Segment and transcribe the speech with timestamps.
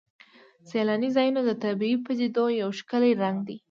[0.69, 3.57] سیلاني ځایونه د طبیعي پدیدو یو ښکلی رنګ دی.